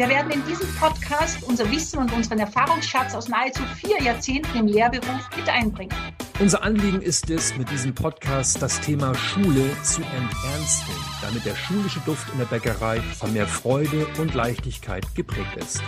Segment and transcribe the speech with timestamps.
[0.00, 4.66] Wir werden in diesem Podcast unser Wissen und unseren Erfahrungsschatz aus nahezu vier Jahrzehnten im
[4.66, 5.94] Lehrberuf mit einbringen.
[6.38, 12.00] Unser Anliegen ist es, mit diesem Podcast das Thema Schule zu enternsten, damit der schulische
[12.06, 15.82] Duft in der Bäckerei von mehr Freude und Leichtigkeit geprägt ist.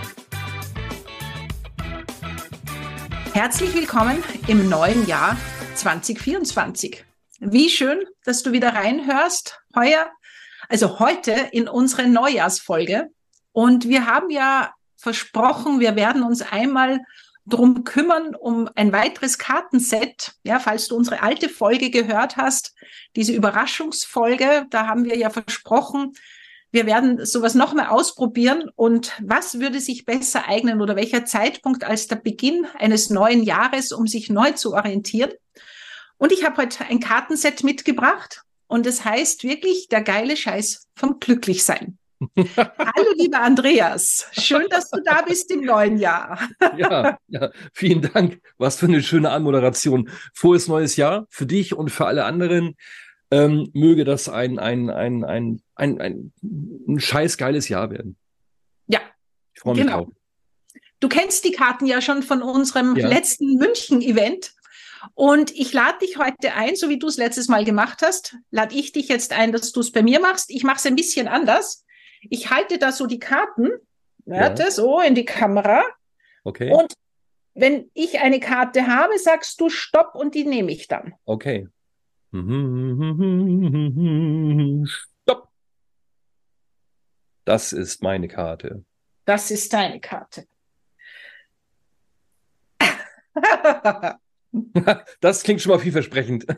[3.33, 5.39] Herzlich willkommen im neuen Jahr
[5.75, 7.03] 2024.
[7.41, 9.58] Wie schön, dass du wieder reinhörst.
[9.75, 10.11] Heuer,
[10.69, 13.08] also heute in unsere Neujahrsfolge.
[13.53, 17.00] Und wir haben ja versprochen, wir werden uns einmal
[17.45, 20.33] drum kümmern, um ein weiteres Kartenset.
[20.45, 22.75] Ja, falls du unsere alte Folge gehört hast,
[23.17, 26.12] diese Überraschungsfolge, da haben wir ja versprochen,
[26.70, 28.70] wir werden sowas nochmal ausprobieren.
[28.75, 33.92] Und was würde sich besser eignen oder welcher Zeitpunkt als der Beginn eines neuen Jahres,
[33.92, 35.33] um sich neu zu orientieren?
[36.17, 41.20] Und ich habe heute ein Kartenset mitgebracht und es heißt wirklich der geile Scheiß vom
[41.20, 41.98] Glücklichsein.
[42.37, 44.27] Hallo, lieber Andreas.
[44.33, 46.39] Schön, dass du da bist im neuen Jahr.
[46.77, 48.41] ja, ja, vielen Dank.
[48.59, 50.11] Was für eine schöne Anmoderation.
[50.34, 52.77] Frohes neues Jahr für dich und für alle anderen.
[53.31, 58.17] Ähm, möge das ein, ein, ein, ein, ein, ein, ein scheiß geiles Jahr werden.
[58.86, 59.01] Ja.
[59.55, 60.05] Ich freue mich genau.
[60.05, 60.12] drauf.
[61.01, 63.09] Du kennst die Karten ja schon von unserem ja.
[63.09, 64.52] letzten München-Event.
[65.14, 68.77] Und ich lade dich heute ein, so wie du es letztes Mal gemacht hast, lade
[68.77, 70.51] ich dich jetzt ein, dass du es bei mir machst.
[70.51, 71.85] Ich mache es ein bisschen anders.
[72.30, 73.70] Ich halte da so die Karten,
[74.24, 74.70] warte, ja.
[74.70, 75.83] so in die Kamera.
[76.44, 76.72] Okay.
[76.72, 76.94] Und
[77.55, 81.14] wenn ich eine Karte habe, sagst du Stopp und die nehme ich dann.
[81.24, 81.68] Okay.
[84.86, 85.48] Stopp.
[87.44, 88.84] Das ist meine Karte.
[89.24, 90.46] Das ist deine Karte.
[95.20, 96.46] das klingt schon mal vielversprechend.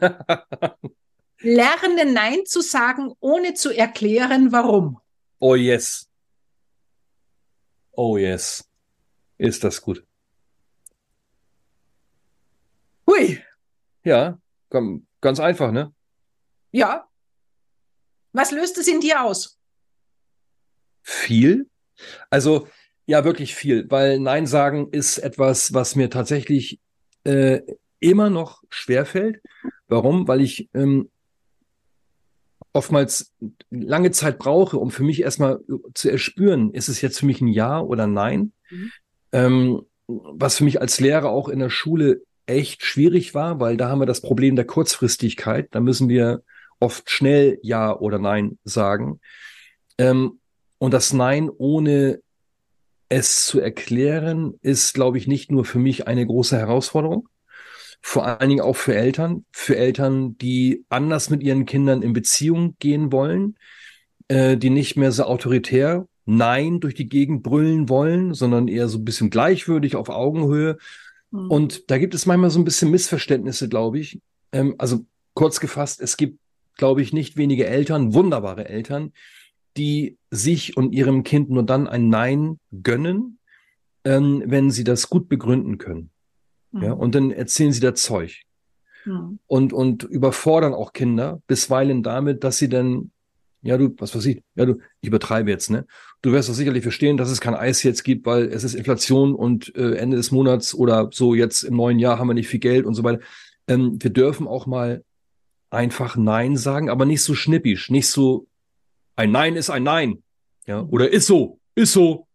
[1.40, 5.00] Lerne Nein zu sagen, ohne zu erklären, warum.
[5.46, 6.08] Oh yes.
[7.92, 8.66] Oh yes.
[9.36, 10.02] Ist das gut.
[13.06, 13.42] Hui.
[14.04, 14.40] Ja,
[15.20, 15.92] ganz einfach, ne?
[16.70, 17.10] Ja.
[18.32, 19.60] Was löst es in dir aus?
[21.02, 21.68] Viel.
[22.30, 22.66] Also,
[23.04, 26.80] ja, wirklich viel, weil Nein sagen ist etwas, was mir tatsächlich
[27.24, 27.60] äh,
[28.00, 29.42] immer noch schwerfällt.
[29.88, 30.26] Warum?
[30.26, 31.10] Weil ich ähm,
[32.74, 33.32] oftmals
[33.70, 35.60] lange Zeit brauche, um für mich erstmal
[35.94, 38.52] zu erspüren, ist es jetzt für mich ein Ja oder Nein.
[38.68, 38.92] Mhm.
[39.32, 43.88] Ähm, was für mich als Lehrer auch in der Schule echt schwierig war, weil da
[43.88, 45.68] haben wir das Problem der Kurzfristigkeit.
[45.70, 46.42] Da müssen wir
[46.80, 49.20] oft schnell Ja oder Nein sagen.
[49.96, 50.40] Ähm,
[50.78, 52.20] und das Nein ohne
[53.08, 57.28] es zu erklären, ist, glaube ich, nicht nur für mich eine große Herausforderung,
[58.06, 62.76] vor allen Dingen auch für Eltern, für Eltern, die anders mit ihren Kindern in Beziehung
[62.78, 63.56] gehen wollen,
[64.28, 68.98] äh, die nicht mehr so autoritär Nein durch die Gegend brüllen wollen, sondern eher so
[68.98, 70.76] ein bisschen gleichwürdig auf Augenhöhe.
[71.30, 71.50] Mhm.
[71.50, 74.20] Und da gibt es manchmal so ein bisschen Missverständnisse, glaube ich.
[74.52, 76.38] Ähm, also kurz gefasst, es gibt,
[76.76, 79.14] glaube ich, nicht wenige Eltern, wunderbare Eltern,
[79.78, 83.38] die sich und ihrem Kind nur dann ein Nein gönnen,
[84.04, 86.10] ähm, wenn sie das gut begründen können.
[86.80, 87.00] Ja, mhm.
[87.00, 88.42] und dann erzählen sie da Zeug.
[89.04, 89.38] Mhm.
[89.46, 93.10] Und, und überfordern auch Kinder bisweilen damit, dass sie dann,
[93.62, 95.86] ja, du, was weiß ich, ja, du, ich übertreibe jetzt, ne?
[96.22, 99.34] Du wirst doch sicherlich verstehen, dass es kein Eis jetzt gibt, weil es ist Inflation
[99.34, 102.60] und äh, Ende des Monats oder so jetzt im neuen Jahr haben wir nicht viel
[102.60, 103.22] Geld und so weiter.
[103.68, 105.04] Ähm, wir dürfen auch mal
[105.70, 108.46] einfach Nein sagen, aber nicht so schnippisch, nicht so,
[109.16, 110.22] ein Nein ist ein Nein.
[110.66, 110.88] Ja, mhm.
[110.90, 112.26] oder ist so, ist so.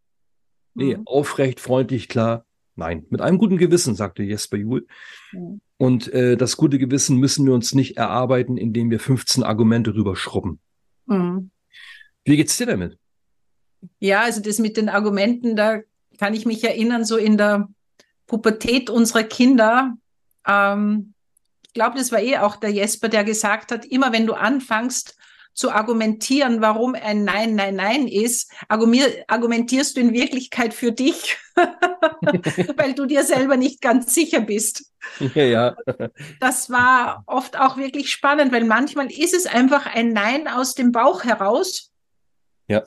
[0.75, 1.07] Nee, mhm.
[1.07, 2.45] aufrecht, freundlich, klar.
[2.79, 4.87] Nein, mit einem guten Gewissen, sagte Jesper Juhl.
[5.33, 5.59] Mhm.
[5.77, 10.59] Und äh, das gute Gewissen müssen wir uns nicht erarbeiten, indem wir 15 Argumente rüberschrubben.
[11.05, 11.51] Mhm.
[12.23, 12.97] Wie geht's dir damit?
[13.99, 15.81] Ja, also das mit den Argumenten, da
[16.17, 17.67] kann ich mich erinnern, so in der
[18.27, 19.97] Pubertät unserer Kinder.
[20.47, 21.13] Ähm,
[21.67, 25.17] ich glaube, das war eh auch der Jesper, der gesagt hat, immer wenn du anfängst
[25.59, 31.37] zu argumentieren, warum ein Nein, Nein, Nein ist, argumentierst du in Wirklichkeit für dich,
[32.77, 34.93] weil du dir selber nicht ganz sicher bist.
[35.19, 35.75] Ja, ja.
[36.39, 40.93] Das war oft auch wirklich spannend, weil manchmal ist es einfach ein Nein aus dem
[40.93, 41.91] Bauch heraus.
[42.69, 42.85] Ja.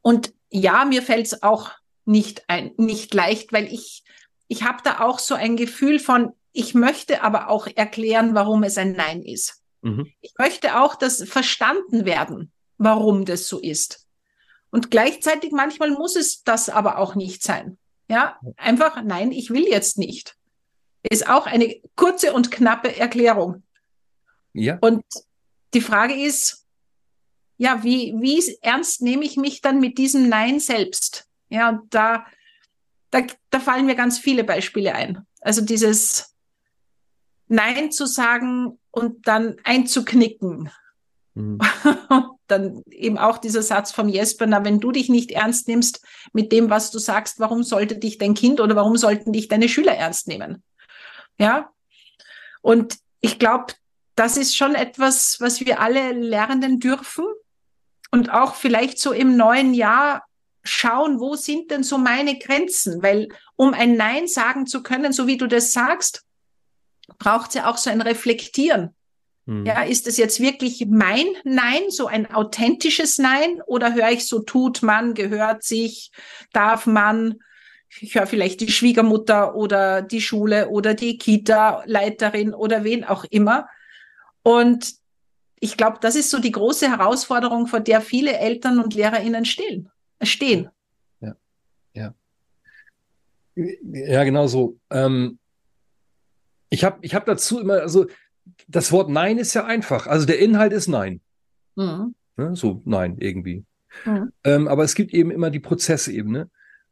[0.00, 1.72] Und ja, mir fällt es auch
[2.06, 4.02] nicht, ein, nicht leicht, weil ich,
[4.48, 8.78] ich habe da auch so ein Gefühl von, ich möchte aber auch erklären, warum es
[8.78, 9.61] ein Nein ist.
[9.82, 10.12] Mhm.
[10.20, 14.06] Ich möchte auch, dass verstanden werden, warum das so ist.
[14.70, 17.78] Und gleichzeitig manchmal muss es das aber auch nicht sein.
[18.08, 20.36] Ja, einfach nein, ich will jetzt nicht.
[21.02, 23.62] Ist auch eine kurze und knappe Erklärung.
[24.52, 24.78] Ja.
[24.80, 25.04] Und
[25.74, 26.66] die Frage ist,
[27.56, 31.28] ja, wie, wie ernst nehme ich mich dann mit diesem Nein selbst?
[31.48, 32.26] Ja, und da,
[33.10, 35.26] da, da fallen mir ganz viele Beispiele ein.
[35.40, 36.34] Also dieses
[37.48, 40.70] Nein zu sagen und dann einzuknicken.
[41.34, 41.58] Mhm.
[42.46, 46.52] dann eben auch dieser Satz vom Jesper, na, wenn du dich nicht ernst nimmst mit
[46.52, 49.94] dem, was du sagst, warum sollte dich dein Kind oder warum sollten dich deine Schüler
[49.94, 50.62] ernst nehmen?
[51.38, 51.70] Ja.
[52.60, 53.72] Und ich glaube,
[54.14, 57.24] das ist schon etwas, was wir alle lernen dürfen
[58.10, 60.24] und auch vielleicht so im neuen Jahr
[60.62, 63.02] schauen, wo sind denn so meine Grenzen?
[63.02, 66.24] Weil um ein Nein sagen zu können, so wie du das sagst,
[67.18, 68.94] braucht es ja auch so ein Reflektieren.
[69.46, 69.66] Hm.
[69.66, 74.40] Ja, ist es jetzt wirklich mein Nein, so ein authentisches Nein, oder höre ich so,
[74.40, 76.12] tut man, gehört sich,
[76.52, 77.36] darf man?
[78.00, 83.68] Ich höre vielleicht die Schwiegermutter oder die Schule oder die Kita-Leiterin oder wen auch immer.
[84.42, 84.94] Und
[85.60, 89.92] ich glaube, das ist so die große Herausforderung, vor der viele Eltern und LehrerInnen stehen
[90.26, 90.68] stehen.
[91.20, 91.36] Ja,
[91.94, 92.14] ja.
[93.54, 94.78] Ja, genau so.
[94.90, 95.38] Ähm,
[96.72, 98.06] ich habe ich hab dazu immer, also
[98.66, 100.06] das Wort Nein ist ja einfach.
[100.06, 101.20] Also der Inhalt ist Nein.
[101.76, 102.14] Mhm.
[102.36, 102.56] Ne?
[102.56, 103.64] So Nein irgendwie.
[104.06, 104.32] Mhm.
[104.42, 106.48] Ähm, aber es gibt eben immer die Prozessebene.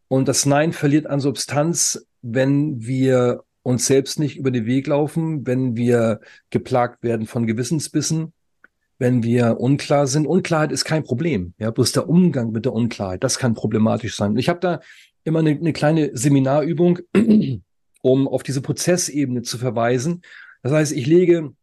[0.09, 5.47] Und das Nein verliert an Substanz, wenn wir uns selbst nicht über den Weg laufen,
[5.47, 8.35] wenn wir geplagt werden von Gewissensbissen,
[8.99, 10.27] wenn wir unklar sind.
[10.27, 11.55] Unklarheit ist kein Problem.
[11.59, 14.37] Ja, bloß der Umgang mit der Unklarheit, das kann problematisch sein.
[14.37, 14.81] Ich habe da
[15.25, 16.99] immer eine, eine kleine Seminarübung,
[18.03, 20.23] um auf diese Prozessebene zu verweisen.
[20.63, 21.55] Das heißt, ich lege,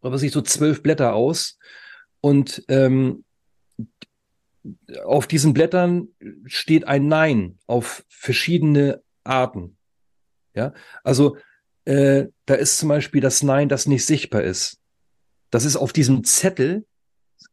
[0.00, 1.58] was ich so zwölf Blätter aus
[2.20, 3.24] und ähm,
[5.04, 6.08] auf diesen Blättern
[6.46, 9.76] steht ein Nein auf verschiedene Arten.
[10.54, 10.72] Ja,
[11.02, 11.36] also
[11.84, 14.78] äh, da ist zum Beispiel das Nein, das nicht sichtbar ist.
[15.50, 16.86] Das ist auf diesem Zettel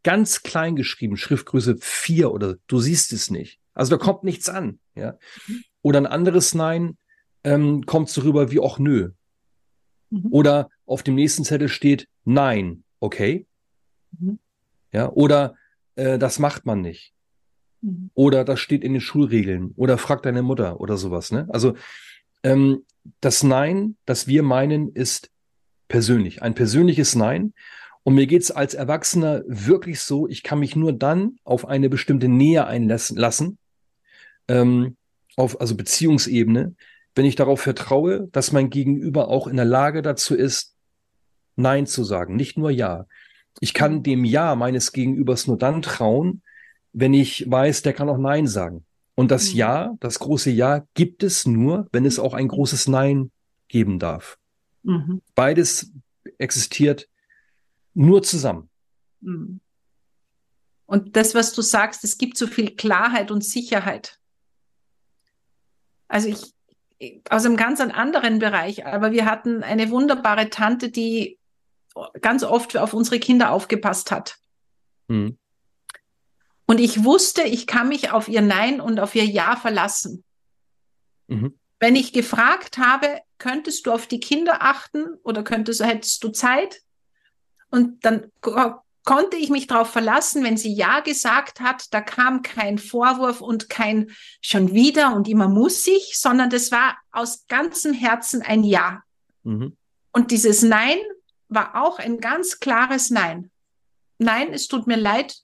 [0.04, 3.60] ganz klein geschrieben, Schriftgröße 4 oder du siehst es nicht.
[3.74, 4.80] Also da kommt nichts an.
[4.96, 5.18] Ja?
[5.82, 6.98] Oder ein anderes Nein
[7.44, 9.12] ähm, kommt so rüber wie auch nö.
[10.10, 10.28] Mhm.
[10.32, 13.48] Oder auf dem nächsten Zettel steht Nein, okay.
[14.18, 14.40] Mhm.
[14.92, 15.56] Ja, oder
[15.96, 17.14] äh, das macht man nicht.
[17.82, 18.12] Mhm.
[18.14, 19.74] Oder das steht in den Schulregeln.
[19.76, 21.32] Oder fragt deine Mutter oder sowas.
[21.32, 21.48] Ne?
[21.50, 21.76] Also
[22.44, 22.84] ähm,
[23.20, 25.32] das Nein, das wir meinen, ist
[25.88, 26.42] persönlich.
[26.42, 27.54] Ein persönliches Nein.
[28.04, 32.28] Und mir geht's als Erwachsener wirklich so, ich kann mich nur dann auf eine bestimmte
[32.28, 33.60] Nähe einlassen,
[34.48, 34.96] ähm,
[35.36, 36.76] auf also Beziehungsebene,
[37.16, 40.76] wenn ich darauf vertraue, dass mein Gegenüber auch in der Lage dazu ist,
[41.56, 43.06] Nein zu sagen, nicht nur Ja.
[43.60, 46.42] Ich kann dem Ja meines Gegenübers nur dann trauen,
[46.94, 48.86] wenn ich weiß, der kann auch Nein sagen.
[49.16, 49.58] Und das mhm.
[49.58, 53.32] Ja, das große Ja, gibt es nur, wenn es auch ein großes Nein
[53.68, 54.38] geben darf.
[54.84, 55.22] Mhm.
[55.36, 55.92] Beides
[56.38, 57.08] existiert
[57.94, 58.70] nur zusammen.
[59.20, 59.60] Mhm.
[60.86, 64.20] Und das, was du sagst, es gibt so viel Klarheit und Sicherheit.
[66.08, 66.54] Also ich,
[67.30, 71.40] aus einem ganz anderen Bereich, aber wir hatten eine wunderbare Tante, die
[72.22, 74.38] ganz oft auf unsere Kinder aufgepasst hat.
[75.08, 75.38] Mhm.
[76.66, 80.24] Und ich wusste, ich kann mich auf ihr Nein und auf ihr Ja verlassen.
[81.28, 81.60] Mhm.
[81.80, 86.82] Wenn ich gefragt habe, könntest du auf die Kinder achten oder könntest, hättest du Zeit?
[87.72, 88.32] Und dann
[89.04, 93.70] konnte ich mich darauf verlassen, wenn sie Ja gesagt hat, da kam kein Vorwurf und
[93.70, 99.02] kein schon wieder und immer muss ich, sondern das war aus ganzem Herzen ein Ja.
[99.44, 99.76] Mhm.
[100.14, 100.98] Und dieses Nein
[101.48, 103.50] war auch ein ganz klares Nein.
[104.20, 105.36] Nein, es tut mir leid,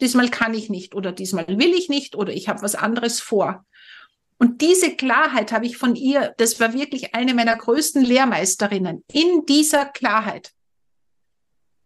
[0.00, 3.64] diesmal kann ich nicht oder diesmal will ich nicht oder ich habe was anderes vor.
[4.38, 9.46] Und diese Klarheit habe ich von ihr, das war wirklich eine meiner größten Lehrmeisterinnen, in
[9.46, 10.52] dieser Klarheit.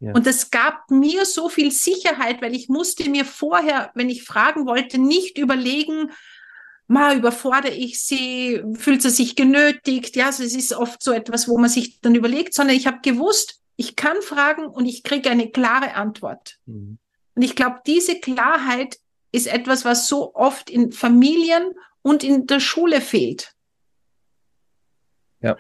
[0.01, 4.65] Und es gab mir so viel Sicherheit, weil ich musste mir vorher, wenn ich fragen
[4.65, 6.11] wollte, nicht überlegen,
[6.87, 10.17] mal überfordere ich sie, fühlt sie sich genötigt.
[10.17, 13.01] Ja, also es ist oft so etwas, wo man sich dann überlegt, sondern ich habe
[13.03, 16.59] gewusst, ich kann fragen und ich kriege eine klare Antwort.
[16.67, 16.99] Mhm.
[17.35, 18.99] Und ich glaube, diese Klarheit
[19.33, 23.55] ist etwas, was so oft in Familien und in der Schule fehlt.
[25.41, 25.57] Ja.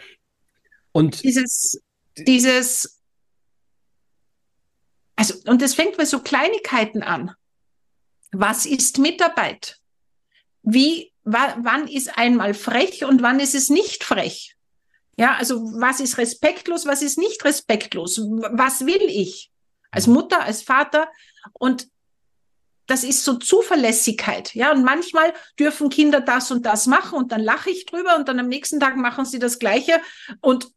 [0.92, 1.80] Und dieses,
[2.16, 3.00] dieses,
[5.47, 7.35] und das fängt bei so Kleinigkeiten an.
[8.32, 9.78] Was ist Mitarbeit?
[10.62, 14.56] Wie, wann ist einmal frech und wann ist es nicht frech?
[15.16, 18.18] Ja, also was ist respektlos, was ist nicht respektlos?
[18.18, 19.50] Was will ich?
[19.90, 21.11] Als Mutter, als Vater.
[21.52, 21.88] Und
[22.87, 24.54] das ist so Zuverlässigkeit.
[24.54, 28.28] Ja, und manchmal dürfen Kinder das und das machen und dann lache ich drüber und
[28.28, 30.00] dann am nächsten Tag machen sie das Gleiche
[30.40, 30.68] und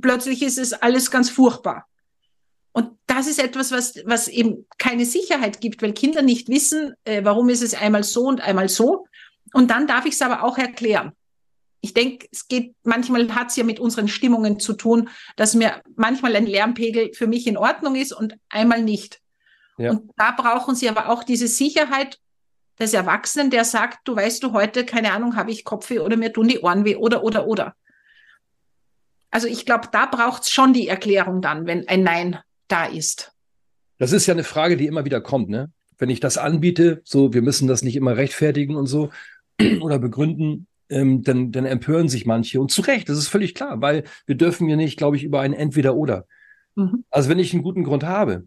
[0.00, 1.86] plötzlich ist es alles ganz furchtbar.
[3.16, 7.48] Das ist etwas, was, was eben keine Sicherheit gibt, weil Kinder nicht wissen, äh, warum
[7.48, 9.06] ist es einmal so und einmal so.
[9.54, 11.12] Und dann darf ich es aber auch erklären.
[11.80, 15.80] Ich denke, es geht, manchmal hat es ja mit unseren Stimmungen zu tun, dass mir
[15.94, 19.22] manchmal ein Lärmpegel für mich in Ordnung ist und einmal nicht.
[19.78, 19.92] Ja.
[19.92, 22.18] Und da brauchen sie aber auch diese Sicherheit
[22.78, 26.34] des Erwachsenen, der sagt, du weißt du, heute, keine Ahnung, habe ich Kopfweh oder mir
[26.34, 27.76] tun die Ohren weh oder, oder, oder.
[29.30, 33.32] Also ich glaube, da braucht es schon die Erklärung dann, wenn ein Nein da ist.
[33.98, 35.70] Das ist ja eine Frage, die immer wieder kommt, ne?
[35.98, 39.10] Wenn ich das anbiete, so, wir müssen das nicht immer rechtfertigen und so
[39.80, 43.80] oder begründen, ähm, dann, dann empören sich manche und zu Recht, das ist völlig klar,
[43.80, 46.26] weil wir dürfen ja nicht, glaube ich, über ein Entweder-Oder.
[46.74, 47.04] Mhm.
[47.10, 48.46] Also wenn ich einen guten Grund habe,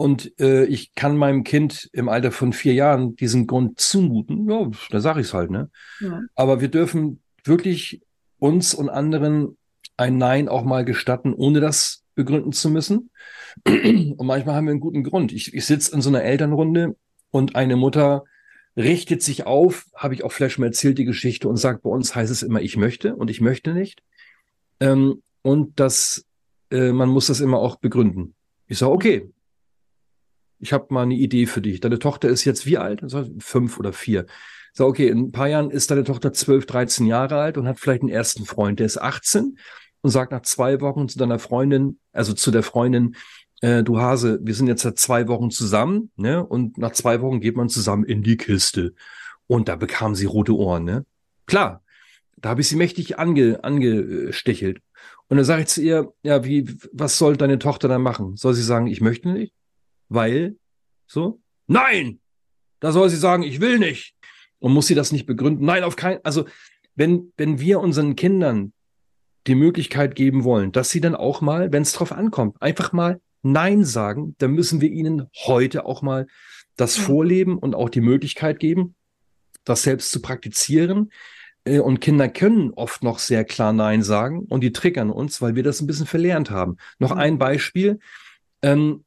[0.00, 4.70] und äh, ich kann meinem Kind im Alter von vier Jahren diesen Grund zumuten, ja,
[4.88, 5.68] da sage ich es halt, ne?
[6.00, 6.22] Ja.
[6.34, 8.00] Aber wir dürfen wirklich
[8.38, 9.58] uns und anderen
[9.98, 13.10] ein Nein auch mal gestatten, ohne das begründen zu müssen.
[13.64, 15.32] Und manchmal haben wir einen guten Grund.
[15.32, 16.96] Ich, ich sitze in so einer Elternrunde
[17.30, 18.24] und eine Mutter
[18.76, 21.90] richtet sich auf, habe ich auch vielleicht schon mal erzählt, die Geschichte, und sagt, bei
[21.90, 24.02] uns heißt es immer, ich möchte und ich möchte nicht.
[24.80, 26.24] Ähm, und das,
[26.70, 28.34] äh, man muss das immer auch begründen.
[28.66, 29.30] Ich sage, okay,
[30.58, 31.80] ich habe mal eine Idee für dich.
[31.80, 33.02] Deine Tochter ist jetzt wie alt?
[33.38, 34.26] Fünf oder vier.
[34.72, 37.80] So, okay, in ein paar Jahren ist deine Tochter zwölf, dreizehn Jahre alt und hat
[37.80, 39.58] vielleicht einen ersten Freund, der ist 18
[40.02, 43.16] und sagt nach zwei Wochen zu deiner Freundin, also zu der Freundin,
[43.60, 46.44] äh, du Hase, wir sind jetzt seit zwei Wochen zusammen, ne?
[46.44, 48.94] Und nach zwei Wochen geht man zusammen in die Kiste.
[49.46, 51.04] Und da bekam sie rote Ohren, ne?
[51.46, 51.82] Klar,
[52.36, 54.80] da habe ich sie mächtig ange, angestechelt.
[55.28, 58.36] Und dann sage ich zu ihr, ja, wie, was soll deine Tochter dann machen?
[58.36, 59.52] Soll sie sagen, ich möchte nicht?
[60.10, 60.56] weil
[61.06, 61.40] so?
[61.66, 62.20] Nein!
[62.80, 64.14] Da soll sie sagen, ich will nicht.
[64.58, 65.64] Und muss sie das nicht begründen?
[65.64, 66.20] Nein, auf keinen.
[66.24, 66.46] Also,
[66.94, 68.72] wenn, wenn wir unseren Kindern
[69.46, 73.20] die Möglichkeit geben wollen, dass sie dann auch mal, wenn es drauf ankommt, einfach mal
[73.42, 76.26] Nein sagen, dann müssen wir ihnen heute auch mal
[76.76, 77.04] das ja.
[77.04, 78.94] Vorleben und auch die Möglichkeit geben,
[79.64, 81.10] das selbst zu praktizieren.
[81.64, 85.54] Äh, und Kinder können oft noch sehr klar Nein sagen und die triggern uns, weil
[85.54, 86.76] wir das ein bisschen verlernt haben.
[86.98, 87.98] Noch ein Beispiel.
[88.62, 89.04] Ähm,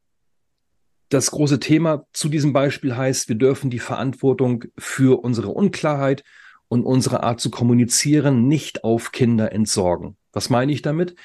[1.10, 6.24] das große Thema zu diesem Beispiel heißt, wir dürfen die Verantwortung für unsere Unklarheit
[6.68, 10.16] und unsere Art zu kommunizieren nicht auf Kinder entsorgen.
[10.34, 11.16] Was meine ich damit?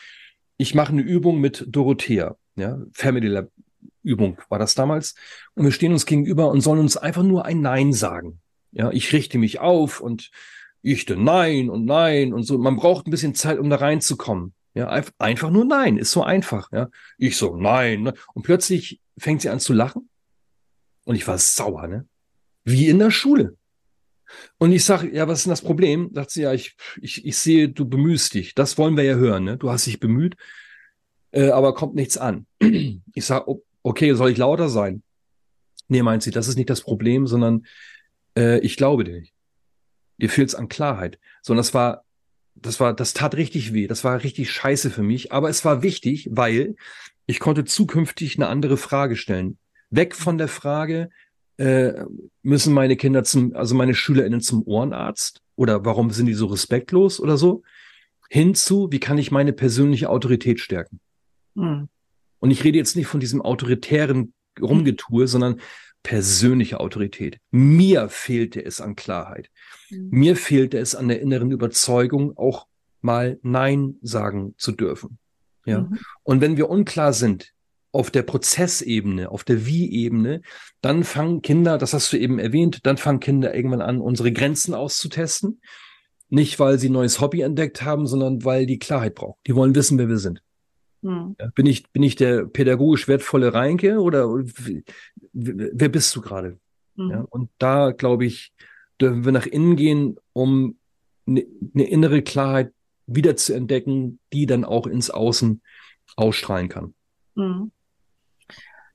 [0.58, 3.50] Ich mache eine Übung mit Dorothea, ja, Family Lab
[4.04, 5.16] Übung war das damals.
[5.56, 8.40] Und wir stehen uns gegenüber und sollen uns einfach nur ein Nein sagen.
[8.72, 10.32] Ja, ich richte mich auf und
[10.82, 12.58] ich denn Nein und Nein und so.
[12.58, 14.54] Man braucht ein bisschen Zeit, um da reinzukommen.
[14.74, 14.88] Ja,
[15.18, 16.72] einfach nur Nein, ist so einfach.
[16.72, 18.04] Ja, ich so Nein.
[18.04, 18.14] Ne?
[18.34, 20.10] Und plötzlich fängt sie an zu lachen.
[21.04, 22.08] Und ich war sauer, ne?
[22.64, 23.58] Wie in der Schule.
[24.58, 26.12] Und ich sage, ja, was ist denn das Problem?
[26.14, 28.56] Sagt sie, ja, ich, ich, ich sehe, du bemühst dich.
[28.56, 29.58] Das wollen wir ja hören, ne?
[29.58, 30.36] Du hast dich bemüht,
[31.32, 32.46] äh, aber kommt nichts an.
[33.14, 35.04] Ich sage, okay, soll ich lauter sein?
[35.88, 37.66] Nee, meint sie, das ist nicht das Problem, sondern
[38.38, 39.34] äh, ich glaube dir nicht.
[40.20, 41.20] Dir fehlt es an Klarheit.
[41.42, 42.06] Sondern das war,
[42.56, 43.88] das war, das tat richtig weh.
[43.88, 45.32] Das war richtig scheiße für mich.
[45.32, 46.76] Aber es war wichtig, weil
[47.26, 49.58] ich konnte zukünftig eine andere Frage stellen.
[49.90, 51.10] Weg von der Frage,
[51.60, 52.06] äh,
[52.42, 55.42] müssen meine Kinder zum, also meine SchülerInnen zum Ohrenarzt?
[55.56, 57.64] Oder warum sind die so respektlos oder so?
[58.30, 61.02] Hinzu, wie kann ich meine persönliche Autorität stärken?
[61.56, 61.90] Mhm.
[62.40, 65.28] Und ich rede jetzt nicht von diesem autoritären Rumgetue, mhm.
[65.28, 65.62] sondern
[66.02, 67.40] persönliche Autorität.
[67.52, 69.50] Mir fehlte es an Klarheit.
[69.90, 70.08] Mhm.
[70.12, 72.68] Mir fehlte es an der inneren Überzeugung, auch
[73.02, 75.18] mal Nein sagen zu dürfen.
[75.66, 75.82] Ja.
[75.82, 76.00] Mhm.
[76.24, 77.54] Und wenn wir unklar sind
[77.92, 80.42] auf der Prozessebene, auf der Wie-Ebene,
[80.82, 84.74] dann fangen Kinder, das hast du eben erwähnt, dann fangen Kinder irgendwann an, unsere Grenzen
[84.74, 85.62] auszutesten.
[86.30, 89.40] Nicht, weil sie ein neues Hobby entdeckt haben, sondern weil die Klarheit brauchen.
[89.48, 90.44] Die wollen wissen, wer wir sind.
[91.02, 94.30] Ja, bin ich, bin ich der pädagogisch wertvolle Reinke oder
[95.34, 96.60] wer bist du gerade?
[96.96, 97.10] Mhm.
[97.10, 98.52] Ja, und da, glaube ich,
[99.00, 100.78] dürfen wir nach innen gehen, um
[101.26, 102.74] eine ne innere Klarheit
[103.08, 105.62] wieder zu entdecken, die dann auch ins Außen
[106.16, 106.94] ausstrahlen kann.
[107.36, 107.72] Mhm.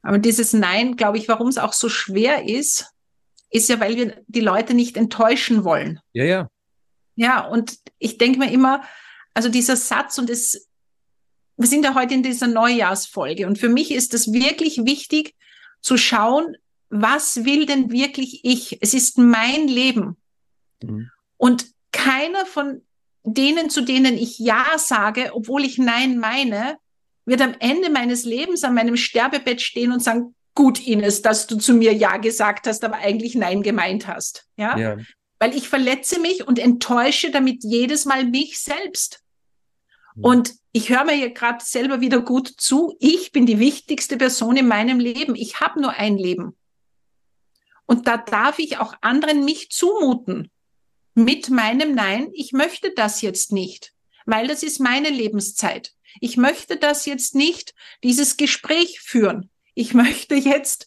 [0.04, 2.86] Aber dieses Nein, glaube ich, warum es auch so schwer ist,
[3.50, 5.98] ist ja, weil wir die Leute nicht enttäuschen wollen.
[6.12, 6.48] Ja, ja.
[7.16, 8.82] Ja, und ich denke mir immer,
[9.32, 10.68] also dieser Satz und es,
[11.56, 15.34] wir sind ja heute in dieser Neujahrsfolge und für mich ist es wirklich wichtig
[15.80, 16.56] zu schauen,
[16.90, 18.78] was will denn wirklich ich?
[18.82, 20.16] Es ist mein Leben.
[20.82, 21.10] Mhm.
[21.36, 22.82] Und keiner von
[23.22, 26.76] denen, zu denen ich Ja sage, obwohl ich Nein meine,
[27.24, 31.56] wird am Ende meines Lebens an meinem Sterbebett stehen und sagen, gut, Ines, dass du
[31.56, 34.46] zu mir Ja gesagt hast, aber eigentlich Nein gemeint hast.
[34.56, 34.78] Ja.
[34.78, 34.96] ja.
[35.38, 39.22] Weil ich verletze mich und enttäusche damit jedes Mal mich selbst.
[40.14, 40.24] Mhm.
[40.24, 42.96] Und ich höre mir hier gerade selber wieder gut zu.
[43.00, 45.34] Ich bin die wichtigste Person in meinem Leben.
[45.34, 46.56] Ich habe nur ein Leben.
[47.86, 50.50] Und da darf ich auch anderen nicht zumuten
[51.14, 53.92] mit meinem Nein, ich möchte das jetzt nicht,
[54.26, 55.93] weil das ist meine Lebenszeit.
[56.20, 59.50] Ich möchte das jetzt nicht, dieses Gespräch führen.
[59.74, 60.86] Ich möchte jetzt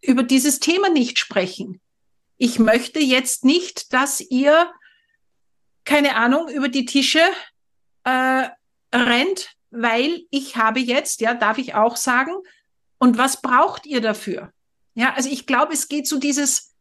[0.00, 1.80] über dieses Thema nicht sprechen.
[2.38, 4.72] Ich möchte jetzt nicht, dass ihr,
[5.84, 7.22] keine Ahnung, über die Tische
[8.04, 8.48] äh,
[8.94, 12.32] rennt, weil ich habe jetzt, ja, darf ich auch sagen,
[12.98, 14.52] und was braucht ihr dafür?
[14.94, 16.74] Ja, also ich glaube, es geht so dieses,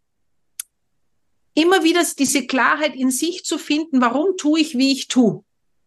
[1.53, 5.43] immer wieder diese Klarheit in sich zu finden, warum tue ich, wie ich tue.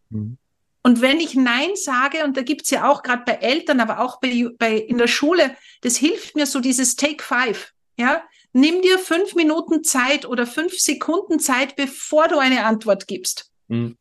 [0.09, 0.37] Mhm.
[0.83, 4.19] Und wenn ich Nein sage, und da gibt's ja auch gerade bei Eltern, aber auch
[4.19, 7.73] bei, bei in der Schule, das hilft mir so dieses Take Five.
[7.97, 8.23] Ja,
[8.53, 13.51] nimm dir fünf Minuten Zeit oder fünf Sekunden Zeit, bevor du eine Antwort gibst.
[13.67, 13.97] Mhm.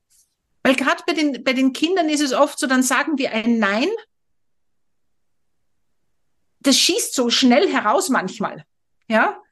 [0.63, 3.59] Weil gerade bei den, bei den Kindern ist es oft so, dann sagen wir ein
[3.59, 3.89] Nein.
[6.61, 8.65] Das schießt so schnell heraus manchmal.
[9.09, 9.43] Ja,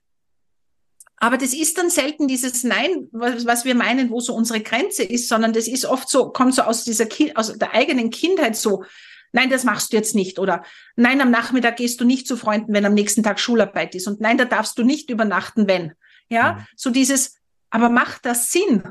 [1.21, 5.03] aber das ist dann selten dieses Nein, was, was wir meinen, wo so unsere Grenze
[5.03, 8.57] ist, sondern das ist oft so, kommt so aus dieser, Ki aus der eigenen Kindheit
[8.57, 8.85] so.
[9.33, 10.39] Nein, das machst du jetzt nicht.
[10.39, 10.63] Oder
[10.97, 14.07] nein, am Nachmittag gehst du nicht zu Freunden, wenn am nächsten Tag Schularbeit ist.
[14.07, 15.93] Und nein, da darfst du nicht übernachten, wenn.
[16.31, 16.67] Ja, mhm.
[16.77, 17.37] so dieses,
[17.71, 18.85] aber macht das Sinn?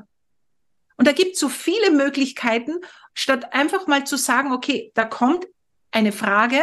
[0.97, 2.73] Und da gibt es so viele Möglichkeiten,
[3.13, 5.45] statt einfach mal zu sagen, okay, da kommt
[5.91, 6.59] eine Frage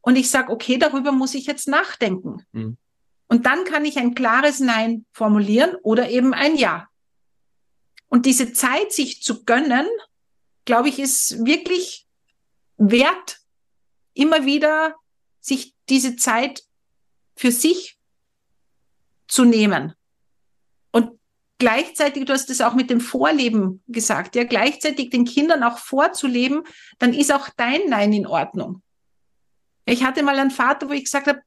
[0.00, 2.44] und ich sage, okay, darüber muss ich jetzt nachdenken.
[2.52, 2.76] Mhm.
[3.30, 6.88] Und dann kann ich ein klares Nein formulieren oder eben ein Ja.
[8.08, 9.86] Und diese Zeit sich zu gönnen,
[10.64, 12.08] glaube ich, ist wirklich
[12.76, 13.38] wert,
[14.14, 14.96] immer wieder
[15.38, 16.64] sich diese Zeit
[17.36, 17.98] für sich
[19.28, 19.94] zu nehmen.
[20.90, 21.12] Und
[21.58, 26.64] gleichzeitig, du hast es auch mit dem Vorleben gesagt, ja, gleichzeitig den Kindern auch vorzuleben,
[26.98, 28.82] dann ist auch dein Nein in Ordnung.
[29.84, 31.42] Ich hatte mal einen Vater, wo ich gesagt habe,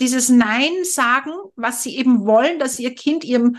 [0.00, 3.58] dieses Nein sagen, was sie eben wollen, dass ihr Kind ihrem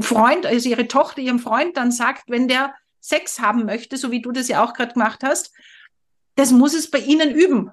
[0.00, 4.22] Freund, also ihre Tochter ihrem Freund dann sagt, wenn der Sex haben möchte, so wie
[4.22, 5.52] du das ja auch gerade gemacht hast,
[6.36, 7.70] das muss es bei ihnen üben.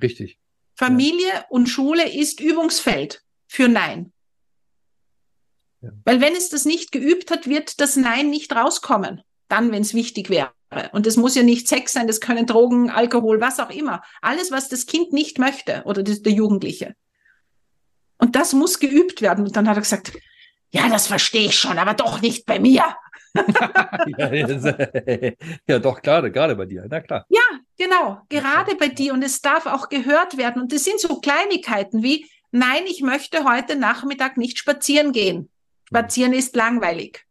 [0.00, 0.38] Richtig.
[0.74, 1.44] Familie ja.
[1.50, 4.12] und Schule ist Übungsfeld für Nein.
[5.80, 5.90] Ja.
[6.04, 9.94] Weil wenn es das nicht geübt hat, wird das Nein nicht rauskommen, dann, wenn es
[9.94, 10.52] wichtig wäre.
[10.92, 14.02] Und es muss ja nicht Sex sein, das können Drogen, Alkohol, was auch immer.
[14.20, 16.94] Alles, was das Kind nicht möchte oder der Jugendliche.
[18.18, 19.44] Und das muss geübt werden.
[19.44, 20.12] Und dann hat er gesagt,
[20.70, 22.84] ja, das verstehe ich schon, aber doch nicht bei mir.
[24.18, 24.32] ja,
[25.66, 27.26] ja, doch, gerade, gerade bei dir, na klar.
[27.28, 27.40] Ja,
[27.78, 29.12] genau, gerade bei dir.
[29.12, 30.62] Und es darf auch gehört werden.
[30.62, 35.50] Und das sind so Kleinigkeiten wie, nein, ich möchte heute Nachmittag nicht spazieren gehen.
[35.88, 37.26] Spazieren ist langweilig.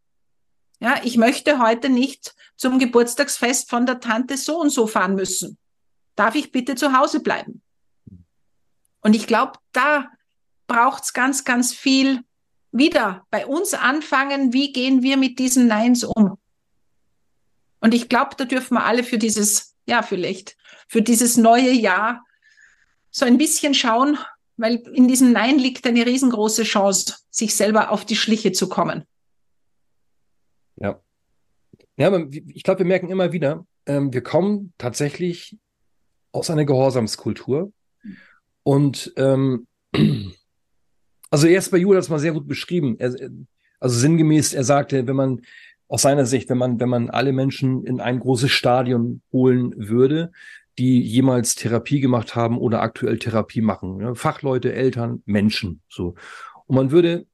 [0.82, 5.60] Ja, ich möchte heute nicht zum Geburtstagsfest von der Tante so und so fahren müssen.
[6.15, 7.62] Darf ich bitte zu Hause bleiben?
[9.02, 10.10] Und ich glaube, da
[10.65, 12.24] braucht es ganz, ganz viel
[12.72, 16.38] wieder bei uns anfangen, wie gehen wir mit diesen Neins um?
[17.80, 22.26] Und ich glaube, da dürfen wir alle für dieses, ja, vielleicht, für dieses neue Jahr
[23.12, 24.17] so ein bisschen schauen,
[24.58, 29.06] weil in diesem Nein liegt eine riesengroße Chance, sich selber auf die Schliche zu kommen.
[30.82, 31.00] Ja.
[31.98, 35.58] Ja, ich glaube, wir merken immer wieder, ähm, wir kommen tatsächlich
[36.32, 37.72] aus einer Gehorsamskultur.
[38.63, 39.67] Und ähm,
[41.30, 42.96] also erst bei Judas mal sehr gut beschrieben.
[43.00, 43.13] Er,
[43.80, 45.41] also sinngemäß, er sagte, wenn man
[45.88, 50.32] aus seiner Sicht, wenn man, wenn man alle Menschen in ein großes Stadion holen würde,
[50.78, 54.00] die jemals Therapie gemacht haben oder aktuell Therapie machen.
[54.00, 55.82] Ja, Fachleute, Eltern, Menschen.
[55.89, 56.15] So.
[56.65, 57.26] Und man würde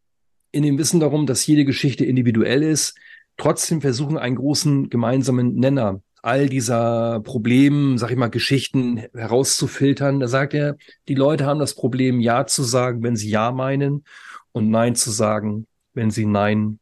[0.52, 2.98] in dem Wissen darum, dass jede Geschichte individuell ist,
[3.38, 10.20] trotzdem versuchen, einen großen gemeinsamen Nenner all dieser Problemen, sag ich mal, Geschichten herauszufiltern.
[10.20, 10.76] Da sagt er,
[11.08, 14.04] die Leute haben das Problem, Ja zu sagen, wenn sie Ja meinen
[14.52, 16.80] und Nein zu sagen, wenn sie Nein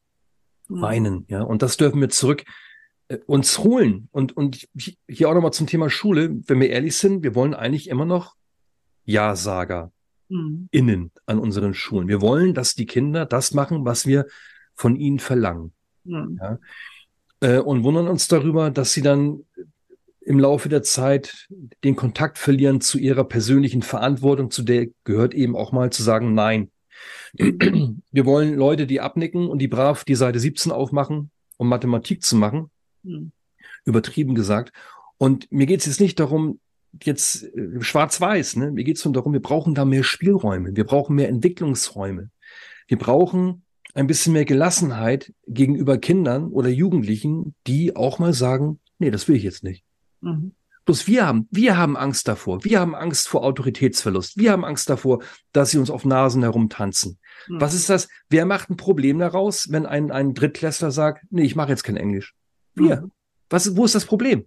[0.68, 0.80] hm.
[0.80, 1.26] meinen.
[1.28, 2.44] Ja, und das dürfen wir zurück
[3.08, 4.08] äh, uns holen.
[4.10, 4.66] Und, und
[5.08, 8.34] hier auch nochmal zum Thema Schule, wenn wir ehrlich sind, wir wollen eigentlich immer noch
[9.04, 9.92] Ja-Sager
[10.28, 10.68] mhm.
[10.72, 12.08] innen an unseren Schulen.
[12.08, 14.26] Wir wollen, dass die Kinder das machen, was wir
[14.74, 15.72] von ihnen verlangen.
[16.06, 16.38] Mhm.
[16.40, 16.58] Ja?
[17.40, 19.44] Äh, und wundern uns darüber, dass sie dann
[20.20, 21.46] im Laufe der Zeit
[21.84, 26.34] den Kontakt verlieren zu ihrer persönlichen Verantwortung, zu der gehört eben auch mal zu sagen,
[26.34, 26.70] nein.
[27.34, 32.36] Wir wollen Leute, die abnicken und die brav die Seite 17 aufmachen, um Mathematik zu
[32.36, 32.70] machen.
[33.02, 33.32] Mhm.
[33.84, 34.72] Übertrieben gesagt.
[35.18, 36.58] Und mir geht es jetzt nicht darum,
[37.02, 38.72] jetzt äh, schwarz-weiß, ne?
[38.72, 42.30] mir geht es nur darum, wir brauchen da mehr Spielräume, wir brauchen mehr Entwicklungsräume.
[42.88, 43.64] Wir brauchen
[43.96, 49.36] ein bisschen mehr Gelassenheit gegenüber Kindern oder Jugendlichen, die auch mal sagen, nee, das will
[49.36, 49.84] ich jetzt nicht.
[50.20, 50.52] Mhm.
[50.84, 52.62] Bloß wir haben, wir haben Angst davor.
[52.62, 54.36] Wir haben Angst vor Autoritätsverlust.
[54.36, 57.18] Wir haben Angst davor, dass sie uns auf Nasen herumtanzen.
[57.48, 57.60] Mhm.
[57.60, 58.08] Was ist das?
[58.28, 61.96] Wer macht ein Problem daraus, wenn ein, ein Drittklässler sagt, nee, ich mache jetzt kein
[61.96, 62.34] Englisch?
[62.74, 63.00] Wir.
[63.00, 63.12] Mhm.
[63.48, 64.46] Was, wo ist das Problem?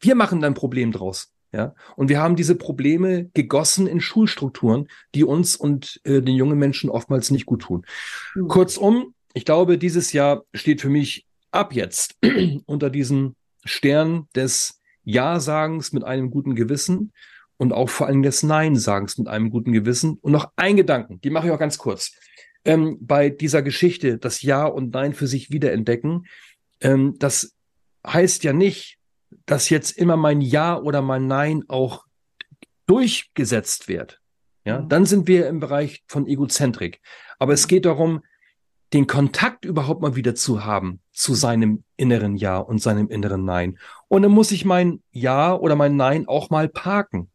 [0.00, 1.30] Wir machen ein Problem draus.
[1.56, 6.58] Ja, und wir haben diese Probleme gegossen in Schulstrukturen, die uns und äh, den jungen
[6.58, 7.86] Menschen oftmals nicht gut tun.
[8.34, 8.48] Mhm.
[8.48, 12.18] Kurzum, ich glaube, dieses Jahr steht für mich ab jetzt
[12.66, 17.14] unter diesem Stern des Ja-Sagens mit einem guten Gewissen
[17.56, 20.18] und auch vor allem des Nein-Sagens mit einem guten Gewissen.
[20.20, 22.12] Und noch ein Gedanken, die mache ich auch ganz kurz.
[22.66, 26.26] Ähm, bei dieser Geschichte, das Ja und Nein für sich wiederentdecken,
[26.82, 27.54] ähm, das
[28.06, 28.98] heißt ja nicht,
[29.46, 32.04] dass jetzt immer mein Ja oder mein Nein auch
[32.86, 34.20] durchgesetzt wird.
[34.64, 34.88] Ja, mhm.
[34.88, 37.00] dann sind wir im Bereich von Egozentrik.
[37.38, 38.22] Aber es geht darum,
[38.92, 43.78] den Kontakt überhaupt mal wieder zu haben zu seinem inneren Ja und seinem inneren Nein.
[44.08, 47.30] Und dann muss ich mein Ja oder mein Nein auch mal parken.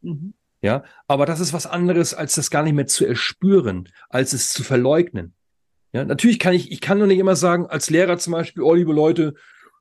[0.00, 0.34] Mhm.
[0.62, 4.52] Ja, aber das ist was anderes, als das gar nicht mehr zu erspüren, als es
[4.52, 5.34] zu verleugnen.
[5.92, 8.74] Ja, natürlich kann ich, ich kann nur nicht immer sagen, als Lehrer zum Beispiel, oh,
[8.74, 9.34] liebe Leute,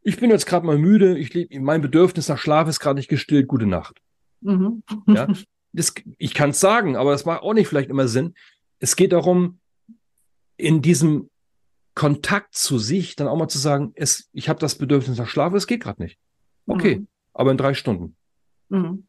[0.05, 3.09] ich bin jetzt gerade mal müde, ich lebe, mein Bedürfnis nach Schlaf ist gerade nicht
[3.09, 3.99] gestillt, gute Nacht.
[4.41, 4.83] Mhm.
[5.07, 5.27] Ja,
[5.73, 8.35] das, ich kann es sagen, aber das macht auch nicht vielleicht immer Sinn.
[8.77, 9.59] Es geht darum,
[10.57, 11.31] in diesem
[11.95, 15.53] Kontakt zu sich dann auch mal zu sagen, es, ich habe das Bedürfnis nach Schlaf,
[15.53, 16.19] es geht gerade nicht.
[16.67, 17.07] Okay, mhm.
[17.33, 18.15] aber in drei Stunden.
[18.69, 19.07] Mhm.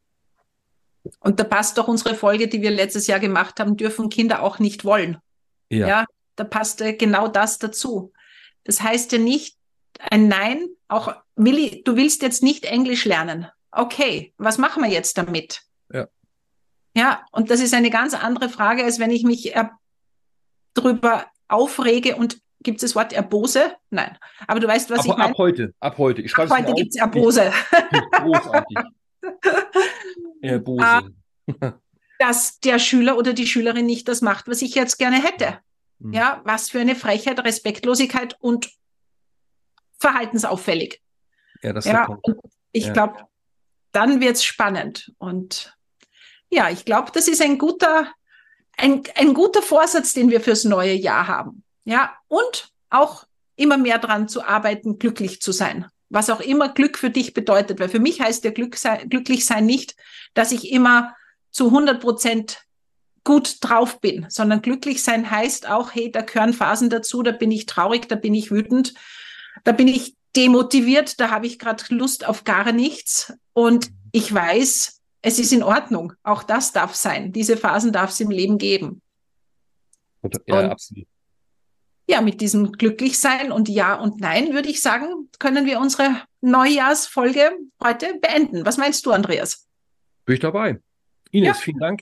[1.20, 4.58] Und da passt doch unsere Folge, die wir letztes Jahr gemacht haben, dürfen Kinder auch
[4.60, 5.18] nicht wollen.
[5.68, 5.88] Ja.
[5.88, 6.04] ja
[6.36, 8.14] da passt äh, genau das dazu.
[8.64, 9.56] Das heißt ja nicht
[10.00, 13.48] ein Nein, auch Willi, du willst jetzt nicht Englisch lernen.
[13.70, 15.62] Okay, was machen wir jetzt damit?
[15.92, 16.06] Ja.
[16.96, 19.64] Ja, und das ist eine ganz andere Frage, als wenn ich mich äh,
[20.74, 23.76] darüber aufrege und Gibt es das Wort Erbose?
[23.90, 24.18] Nein.
[24.48, 25.30] Aber du weißt, was ab, ich meine.
[25.30, 26.22] Ab heute, ab heute.
[26.22, 27.52] Ich ab heute gibt es Erbose.
[28.10, 28.78] Großartig.
[30.42, 30.84] Erbose.
[30.84, 31.02] Ah,
[32.18, 35.60] dass der Schüler oder die Schülerin nicht das macht, was ich jetzt gerne hätte.
[36.00, 36.12] Mhm.
[36.12, 38.70] Ja, was für eine Frechheit, Respektlosigkeit und
[39.98, 41.00] verhaltensauffällig.
[41.62, 42.38] Ja, das ja, und
[42.72, 42.92] ich ja.
[42.92, 43.26] glaube,
[43.92, 45.12] dann wird es spannend.
[45.18, 45.76] Und
[46.50, 48.12] ja, ich glaube, das ist ein guter,
[48.76, 51.64] ein, ein guter Vorsatz, den wir fürs neue Jahr haben.
[51.84, 53.24] Ja, und auch
[53.56, 55.86] immer mehr dran zu arbeiten, glücklich zu sein.
[56.08, 57.80] Was auch immer Glück für dich bedeutet.
[57.80, 59.96] Weil für mich heißt der Glück sein, glücklich sein nicht,
[60.34, 61.16] dass ich immer
[61.50, 62.66] zu 100 Prozent
[63.24, 67.50] gut drauf bin, sondern glücklich sein heißt auch, hey, da gehören Phasen dazu, da bin
[67.50, 68.94] ich traurig, da bin ich wütend,
[69.66, 75.02] da bin ich demotiviert, da habe ich gerade Lust auf gar nichts und ich weiß,
[75.22, 76.12] es ist in Ordnung.
[76.22, 77.32] Auch das darf sein.
[77.32, 79.02] Diese Phasen darf es im Leben geben.
[80.46, 81.06] Ja, und absolut
[82.08, 87.50] ja, mit diesem Glücklichsein und Ja und Nein, würde ich sagen, können wir unsere Neujahrsfolge
[87.82, 88.64] heute beenden.
[88.64, 89.66] Was meinst du, Andreas?
[90.24, 90.80] Bin ich dabei.
[91.32, 91.54] Ines, ja.
[91.54, 92.00] vielen Dank.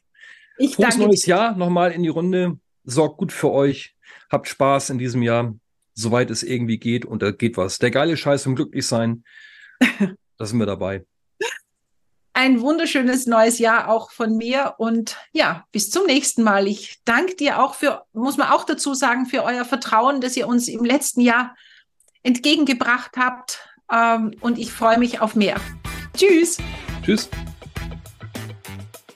[0.59, 1.27] Ich Frohes neues.
[1.27, 2.59] Jahr nochmal in die Runde.
[2.85, 3.96] Sorgt gut für euch.
[4.31, 5.55] Habt Spaß in diesem Jahr,
[5.95, 7.05] soweit es irgendwie geht.
[7.07, 7.79] Und da geht was.
[7.79, 9.25] Der geile Scheiß zum Glücklichsein.
[10.39, 11.05] da sind wir dabei
[12.35, 16.67] ein wunderschönes neues Jahr auch von mir und ja, bis zum nächsten Mal.
[16.67, 20.49] Ich danke dir auch für, muss man auch dazu sagen, für euer Vertrauen, das ihr
[20.49, 21.55] uns im letzten Jahr
[22.25, 25.61] entgegengebracht habt ähm, und ich freue mich auf mehr.
[26.17, 26.59] Tschüss.
[27.03, 27.31] Tschüss.